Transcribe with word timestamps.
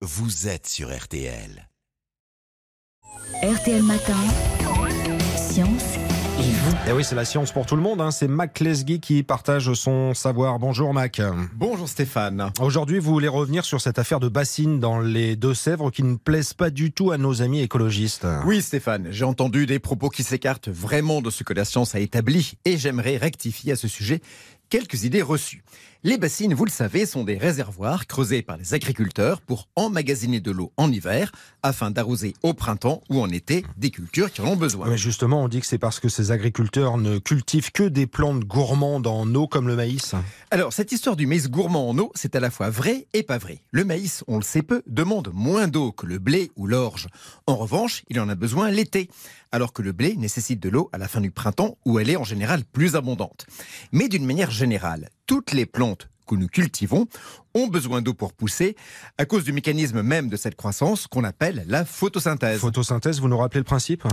vous 0.00 0.46
êtes 0.48 0.68
sur 0.68 0.96
RTL. 0.96 1.68
RTL 3.42 3.82
Matin, 3.82 4.16
science 5.36 5.94
et 6.38 6.42
vous. 6.42 6.76
Eh 6.88 6.92
oui, 6.92 7.02
c'est 7.04 7.16
la 7.16 7.24
science 7.24 7.50
pour 7.50 7.66
tout 7.66 7.74
le 7.74 7.82
monde. 7.82 8.00
hein. 8.00 8.12
C'est 8.12 8.28
Mac 8.28 8.60
Lesguy 8.60 9.00
qui 9.00 9.24
partage 9.24 9.72
son 9.74 10.14
savoir. 10.14 10.60
Bonjour 10.60 10.94
Mac. 10.94 11.20
Bonjour 11.54 11.88
Stéphane. 11.88 12.52
Aujourd'hui, 12.60 13.00
vous 13.00 13.12
voulez 13.12 13.26
revenir 13.28 13.64
sur 13.64 13.80
cette 13.80 13.98
affaire 13.98 14.20
de 14.20 14.28
bassines 14.28 14.78
dans 14.78 15.00
les 15.00 15.34
Deux-Sèvres 15.34 15.90
qui 15.90 16.04
ne 16.04 16.14
plaisent 16.16 16.54
pas 16.54 16.70
du 16.70 16.92
tout 16.92 17.10
à 17.10 17.18
nos 17.18 17.42
amis 17.42 17.60
écologistes. 17.60 18.26
Oui 18.46 18.62
Stéphane, 18.62 19.08
j'ai 19.10 19.24
entendu 19.24 19.66
des 19.66 19.80
propos 19.80 20.10
qui 20.10 20.22
s'écartent 20.22 20.68
vraiment 20.68 21.20
de 21.22 21.30
ce 21.30 21.42
que 21.42 21.54
la 21.54 21.64
science 21.64 21.96
a 21.96 22.00
établi 22.00 22.52
et 22.64 22.76
j'aimerais 22.78 23.16
rectifier 23.16 23.72
à 23.72 23.76
ce 23.76 23.88
sujet 23.88 24.20
quelques 24.68 25.04
idées 25.04 25.22
reçues. 25.22 25.64
Les 26.04 26.16
bassines, 26.16 26.54
vous 26.54 26.64
le 26.64 26.70
savez, 26.70 27.06
sont 27.06 27.24
des 27.24 27.36
réservoirs 27.36 28.06
creusés 28.06 28.42
par 28.42 28.56
les 28.56 28.72
agriculteurs 28.72 29.40
pour 29.40 29.68
emmagasiner 29.74 30.38
de 30.38 30.52
l'eau 30.52 30.72
en 30.76 30.92
hiver 30.92 31.32
afin 31.64 31.90
d'arroser 31.90 32.34
au 32.44 32.54
printemps 32.54 33.02
ou 33.10 33.20
en 33.20 33.28
été 33.30 33.64
des 33.76 33.90
cultures 33.90 34.30
qui 34.30 34.40
en 34.40 34.46
ont 34.46 34.56
besoin. 34.56 34.88
Mais 34.88 34.96
justement, 34.96 35.42
on 35.42 35.48
dit 35.48 35.60
que 35.60 35.66
c'est 35.66 35.76
parce 35.76 35.98
que 35.98 36.08
ces 36.08 36.30
agriculteurs 36.30 36.98
ne 36.98 37.18
cultivent 37.18 37.72
que 37.72 37.82
des 37.82 38.06
plantes 38.06 38.44
gourmandes 38.44 39.08
en 39.08 39.34
eau 39.34 39.48
comme 39.48 39.66
le 39.66 39.74
maïs. 39.74 40.14
Alors, 40.52 40.72
cette 40.72 40.92
histoire 40.92 41.16
du 41.16 41.26
maïs 41.26 41.48
gourmand 41.48 41.88
en 41.88 41.98
eau, 41.98 42.12
c'est 42.14 42.36
à 42.36 42.40
la 42.40 42.52
fois 42.52 42.70
vrai 42.70 43.08
et 43.12 43.24
pas 43.24 43.38
vrai. 43.38 43.62
Le 43.72 43.84
maïs, 43.84 44.22
on 44.28 44.36
le 44.36 44.44
sait 44.44 44.62
peu, 44.62 44.82
demande 44.86 45.30
moins 45.34 45.66
d'eau 45.66 45.90
que 45.90 46.06
le 46.06 46.20
blé 46.20 46.52
ou 46.54 46.68
l'orge. 46.68 47.08
En 47.48 47.56
revanche, 47.56 48.04
il 48.08 48.20
en 48.20 48.28
a 48.28 48.36
besoin 48.36 48.70
l'été, 48.70 49.08
alors 49.52 49.72
que 49.72 49.82
le 49.82 49.92
blé 49.92 50.16
nécessite 50.16 50.60
de 50.60 50.68
l'eau 50.68 50.88
à 50.92 50.98
la 50.98 51.08
fin 51.08 51.20
du 51.20 51.30
printemps 51.30 51.78
où 51.84 51.98
elle 51.98 52.10
est 52.10 52.16
en 52.16 52.24
général 52.24 52.64
plus 52.64 52.96
abondante. 52.96 53.46
Mais 53.92 54.08
d'une 54.08 54.26
manière 54.26 54.50
générale, 54.50 55.08
toutes 55.26 55.52
les 55.52 55.66
plantes 55.66 56.08
que 56.26 56.34
nous 56.34 56.48
cultivons 56.48 57.06
ont 57.58 57.66
besoin 57.66 58.02
d'eau 58.02 58.14
pour 58.14 58.32
pousser 58.32 58.76
à 59.18 59.24
cause 59.24 59.44
du 59.44 59.52
mécanisme 59.52 60.02
même 60.02 60.28
de 60.28 60.36
cette 60.36 60.54
croissance 60.54 61.06
qu'on 61.06 61.24
appelle 61.24 61.64
la 61.66 61.84
photosynthèse. 61.84 62.60
Photosynthèse, 62.60 63.20
vous 63.20 63.28
nous 63.28 63.38
rappelez 63.38 63.60
le 63.60 63.64
principe? 63.64 64.04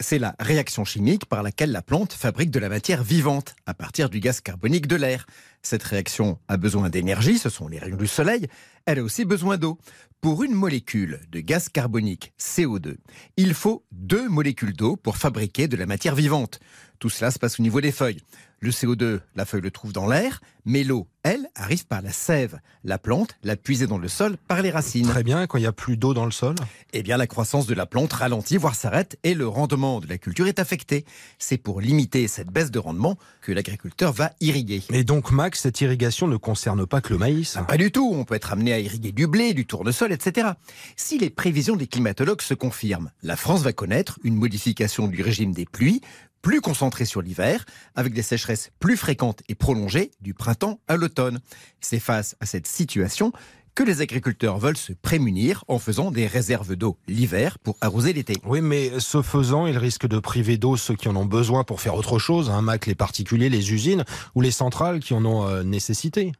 C'est 0.00 0.18
la 0.18 0.34
réaction 0.38 0.84
chimique 0.84 1.26
par 1.26 1.42
laquelle 1.42 1.72
la 1.72 1.82
plante 1.82 2.12
fabrique 2.12 2.50
de 2.50 2.58
la 2.58 2.68
matière 2.68 3.02
vivante 3.02 3.54
à 3.66 3.74
partir 3.74 4.08
du 4.08 4.20
gaz 4.20 4.40
carbonique 4.40 4.86
de 4.86 4.96
l'air. 4.96 5.26
Cette 5.62 5.82
réaction 5.82 6.38
a 6.48 6.56
besoin 6.56 6.90
d'énergie, 6.90 7.38
ce 7.38 7.48
sont 7.48 7.68
les 7.68 7.78
rayons 7.78 7.96
du 7.96 8.06
soleil. 8.06 8.48
Elle 8.86 8.98
a 8.98 9.02
aussi 9.02 9.24
besoin 9.24 9.58
d'eau. 9.58 9.78
Pour 10.20 10.44
une 10.44 10.54
molécule 10.54 11.20
de 11.30 11.40
gaz 11.40 11.68
carbonique 11.68 12.32
CO2, 12.38 12.96
il 13.36 13.54
faut 13.54 13.84
deux 13.90 14.28
molécules 14.28 14.72
d'eau 14.72 14.96
pour 14.96 15.16
fabriquer 15.16 15.66
de 15.66 15.76
la 15.76 15.86
matière 15.86 16.14
vivante. 16.14 16.60
Tout 17.00 17.10
cela 17.10 17.32
se 17.32 17.40
passe 17.40 17.58
au 17.58 17.62
niveau 17.64 17.80
des 17.80 17.90
feuilles. 17.90 18.20
Le 18.60 18.70
CO2, 18.70 19.18
la 19.34 19.44
feuille 19.44 19.62
le 19.62 19.72
trouve 19.72 19.92
dans 19.92 20.06
l'air, 20.06 20.40
mais 20.64 20.84
l'eau, 20.84 21.08
elle, 21.24 21.48
arrive 21.56 21.86
par 21.86 22.02
la 22.02 22.12
sève. 22.12 22.60
La 22.84 22.91
plante 22.98 23.36
l'a 23.42 23.56
puisée 23.56 23.86
dans 23.86 23.98
le 23.98 24.08
sol 24.08 24.36
par 24.48 24.62
les 24.62 24.70
racines. 24.70 25.06
Très 25.06 25.22
bien, 25.22 25.46
quand 25.46 25.58
il 25.58 25.62
n'y 25.62 25.66
a 25.66 25.72
plus 25.72 25.96
d'eau 25.96 26.14
dans 26.14 26.24
le 26.24 26.30
sol? 26.30 26.54
Eh 26.92 27.02
bien, 27.02 27.16
la 27.16 27.26
croissance 27.26 27.66
de 27.66 27.74
la 27.74 27.86
plante 27.86 28.12
ralentit, 28.12 28.56
voire 28.56 28.74
s'arrête, 28.74 29.18
et 29.22 29.34
le 29.34 29.48
rendement 29.48 30.00
de 30.00 30.08
la 30.08 30.18
culture 30.18 30.46
est 30.46 30.58
affecté. 30.58 31.04
C'est 31.38 31.58
pour 31.58 31.80
limiter 31.80 32.28
cette 32.28 32.48
baisse 32.48 32.70
de 32.70 32.78
rendement 32.78 33.16
que 33.40 33.52
l'agriculteur 33.52 34.12
va 34.12 34.32
irriguer. 34.40 34.82
Et 34.90 35.04
donc, 35.04 35.30
Mac, 35.30 35.56
cette 35.56 35.80
irrigation 35.80 36.26
ne 36.26 36.36
concerne 36.36 36.86
pas 36.86 37.00
que 37.00 37.12
le 37.12 37.18
maïs. 37.18 37.58
Pas 37.66 37.76
du 37.76 37.90
tout, 37.90 38.12
on 38.14 38.24
peut 38.24 38.34
être 38.34 38.52
amené 38.52 38.72
à 38.72 38.78
irriguer 38.78 39.12
du 39.12 39.26
blé, 39.26 39.54
du 39.54 39.66
tournesol, 39.66 40.12
etc. 40.12 40.50
Si 40.96 41.18
les 41.18 41.30
prévisions 41.30 41.76
des 41.76 41.86
climatologues 41.86 42.42
se 42.42 42.54
confirment, 42.54 43.10
la 43.22 43.36
France 43.36 43.62
va 43.62 43.72
connaître 43.72 44.18
une 44.22 44.36
modification 44.36 45.08
du 45.08 45.22
régime 45.22 45.52
des 45.52 45.64
pluies, 45.64 46.00
plus 46.42 46.60
concentrée 46.60 47.04
sur 47.04 47.22
l'hiver, 47.22 47.64
avec 47.94 48.12
des 48.12 48.22
sécheresses 48.22 48.70
plus 48.80 48.96
fréquentes 48.96 49.42
et 49.48 49.54
prolongées 49.54 50.10
du 50.20 50.34
printemps 50.34 50.80
à 50.88 50.96
l'automne. 50.96 51.40
C'est 51.80 52.00
face 52.00 52.36
à 52.40 52.46
cette 52.46 52.66
situation 52.66 53.32
que 53.74 53.82
les 53.82 54.00
agriculteurs 54.00 54.58
veulent 54.58 54.76
se 54.76 54.92
prémunir 54.92 55.64
en 55.68 55.78
faisant 55.78 56.10
des 56.10 56.26
réserves 56.26 56.76
d'eau 56.76 56.96
l'hiver 57.08 57.58
pour 57.58 57.76
arroser 57.80 58.12
l'été. 58.12 58.36
Oui, 58.44 58.60
mais 58.60 58.92
ce 58.98 59.22
faisant, 59.22 59.66
ils 59.66 59.78
risquent 59.78 60.06
de 60.06 60.18
priver 60.18 60.58
d'eau 60.58 60.76
ceux 60.76 60.94
qui 60.94 61.08
en 61.08 61.16
ont 61.16 61.24
besoin 61.24 61.64
pour 61.64 61.80
faire 61.80 61.94
autre 61.94 62.18
chose, 62.18 62.50
hein, 62.50 62.62
Mac, 62.62 62.86
les 62.86 62.94
particuliers, 62.94 63.48
les 63.48 63.72
usines 63.72 64.04
ou 64.34 64.40
les 64.40 64.50
centrales 64.50 65.00
qui 65.00 65.14
en 65.14 65.24
ont 65.24 65.46
euh, 65.48 65.62
nécessité. 65.62 66.32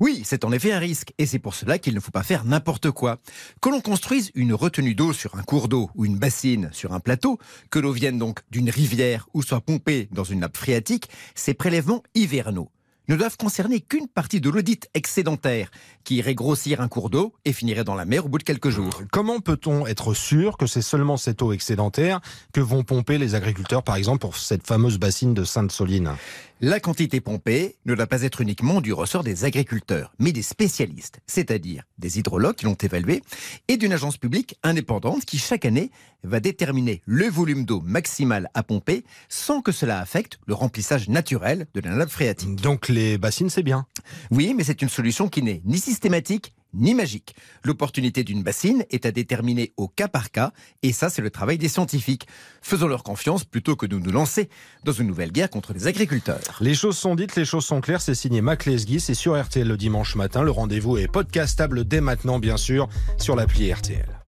Oui, 0.00 0.22
c'est 0.24 0.44
en 0.44 0.52
effet 0.52 0.72
un 0.72 0.78
risque, 0.78 1.12
et 1.18 1.26
c'est 1.26 1.38
pour 1.38 1.54
cela 1.54 1.78
qu'il 1.78 1.94
ne 1.94 2.00
faut 2.00 2.12
pas 2.12 2.22
faire 2.22 2.44
n'importe 2.44 2.90
quoi. 2.90 3.18
Que 3.60 3.68
l'on 3.68 3.80
construise 3.80 4.30
une 4.34 4.54
retenue 4.54 4.94
d'eau 4.94 5.12
sur 5.12 5.34
un 5.36 5.42
cours 5.42 5.68
d'eau 5.68 5.90
ou 5.96 6.04
une 6.04 6.18
bassine 6.18 6.70
sur 6.72 6.92
un 6.92 7.00
plateau, 7.00 7.38
que 7.70 7.78
l'eau 7.78 7.92
vienne 7.92 8.18
donc 8.18 8.40
d'une 8.50 8.70
rivière 8.70 9.28
ou 9.34 9.42
soit 9.42 9.60
pompée 9.60 10.08
dans 10.12 10.24
une 10.24 10.40
nappe 10.40 10.56
phréatique, 10.56 11.08
ces 11.34 11.54
prélèvements 11.54 12.02
hivernaux 12.14 12.70
ne 13.08 13.16
doivent 13.16 13.36
concerner 13.36 13.80
qu'une 13.80 14.08
partie 14.08 14.40
de 14.40 14.50
l'audit 14.50 14.88
excédentaire, 14.94 15.70
qui 16.04 16.16
irait 16.16 16.34
grossir 16.34 16.80
un 16.80 16.88
cours 16.88 17.10
d'eau 17.10 17.34
et 17.44 17.52
finirait 17.52 17.84
dans 17.84 17.94
la 17.94 18.04
mer 18.04 18.26
au 18.26 18.28
bout 18.28 18.38
de 18.38 18.42
quelques 18.42 18.70
jours. 18.70 19.02
Comment 19.12 19.40
peut-on 19.40 19.86
être 19.86 20.14
sûr 20.14 20.56
que 20.56 20.66
c'est 20.66 20.82
seulement 20.82 21.16
cette 21.16 21.42
eau 21.42 21.52
excédentaire 21.52 22.20
que 22.52 22.60
vont 22.60 22.84
pomper 22.84 23.18
les 23.18 23.34
agriculteurs, 23.34 23.82
par 23.82 23.96
exemple, 23.96 24.18
pour 24.18 24.36
cette 24.36 24.66
fameuse 24.66 24.98
bassine 24.98 25.34
de 25.34 25.44
Sainte-Soline? 25.44 26.12
La 26.62 26.80
quantité 26.80 27.20
pompée 27.20 27.76
ne 27.84 27.94
doit 27.94 28.06
pas 28.06 28.22
être 28.22 28.40
uniquement 28.40 28.80
du 28.80 28.94
ressort 28.94 29.22
des 29.22 29.44
agriculteurs, 29.44 30.14
mais 30.18 30.32
des 30.32 30.40
spécialistes, 30.40 31.20
c'est-à-dire 31.26 31.82
des 31.98 32.18
hydrologues 32.18 32.54
qui 32.54 32.64
l'ont 32.64 32.72
évalué, 32.72 33.22
et 33.68 33.76
d'une 33.76 33.92
agence 33.92 34.16
publique 34.16 34.58
indépendante 34.62 35.26
qui, 35.26 35.36
chaque 35.36 35.66
année, 35.66 35.90
va 36.24 36.40
déterminer 36.40 37.02
le 37.04 37.26
volume 37.26 37.66
d'eau 37.66 37.82
maximal 37.82 38.48
à 38.54 38.62
pomper 38.62 39.04
sans 39.28 39.60
que 39.60 39.70
cela 39.70 40.00
affecte 40.00 40.38
le 40.46 40.54
remplissage 40.54 41.10
naturel 41.10 41.66
de 41.74 41.80
la 41.80 41.90
nappe 41.90 42.08
phréatique. 42.08 42.56
Donc 42.56 42.88
les 42.88 43.18
bassines, 43.18 43.50
c'est 43.50 43.62
bien. 43.62 43.86
Oui, 44.30 44.54
mais 44.56 44.64
c'est 44.64 44.80
une 44.80 44.88
solution 44.88 45.28
qui 45.28 45.42
n'est 45.42 45.60
ni 45.66 45.76
systématique 45.76 46.54
ni 46.76 46.94
magique. 46.94 47.34
L'opportunité 47.64 48.24
d'une 48.24 48.42
bassine 48.42 48.84
est 48.90 49.06
à 49.06 49.10
déterminer 49.10 49.72
au 49.76 49.88
cas 49.88 50.08
par 50.08 50.30
cas, 50.30 50.52
et 50.82 50.92
ça 50.92 51.10
c'est 51.10 51.22
le 51.22 51.30
travail 51.30 51.58
des 51.58 51.68
scientifiques. 51.68 52.26
Faisons 52.62 52.88
leur 52.88 53.02
confiance 53.02 53.44
plutôt 53.44 53.76
que 53.76 53.86
de 53.86 53.98
nous 53.98 54.12
lancer 54.12 54.48
dans 54.84 54.92
une 54.92 55.06
nouvelle 55.06 55.32
guerre 55.32 55.50
contre 55.50 55.72
les 55.72 55.86
agriculteurs. 55.86 56.58
Les 56.60 56.74
choses 56.74 56.96
sont 56.96 57.14
dites, 57.14 57.36
les 57.36 57.44
choses 57.44 57.64
sont 57.64 57.80
claires, 57.80 58.00
c'est 58.00 58.14
signé 58.14 58.40
Mac 58.40 58.66
Lesguy, 58.66 59.00
c'est 59.00 59.14
sur 59.14 59.40
RTL 59.40 59.66
le 59.66 59.76
dimanche 59.76 60.14
matin, 60.16 60.42
le 60.42 60.50
rendez-vous 60.50 60.98
est 60.98 61.08
podcastable 61.08 61.84
dès 61.84 62.00
maintenant 62.00 62.38
bien 62.38 62.56
sûr 62.56 62.88
sur 63.18 63.36
l'appli 63.36 63.72
RTL. 63.72 64.25